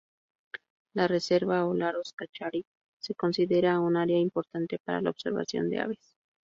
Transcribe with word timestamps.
La 0.95 1.05
reserva 1.07 1.63
Olaroz-Cauchari 1.67 2.65
se 2.97 3.13
considera 3.13 3.79
un 3.79 3.97
área 3.97 4.17
importante 4.17 4.79
para 4.83 4.99
la 4.99 5.11
observación 5.11 5.69
de 5.69 5.79
aves. 5.81 6.15